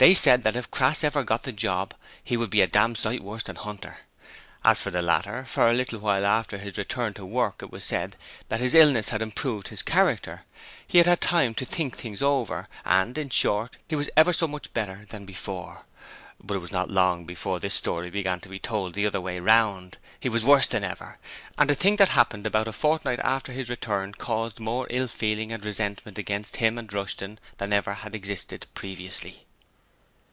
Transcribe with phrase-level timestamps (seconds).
[0.00, 3.20] They said that if Crass ever got the job he would be a dam' sight
[3.20, 3.98] worse than Hunter.
[4.64, 7.82] As for the latter, for a little while after his return to work it was
[7.82, 8.14] said
[8.48, 10.42] that his illness had improved his character:
[10.86, 14.46] he had had time to think things over; and in short, he was ever so
[14.46, 15.84] much better than before:
[16.40, 19.40] but it was not long before this story began to be told the other way
[19.40, 19.98] round.
[20.20, 21.18] He was worse than ever!
[21.58, 25.50] and a thing that happened about a fortnight after his return caused more ill feeling
[25.50, 29.44] and resentment against him and Rushton than had ever existed previously.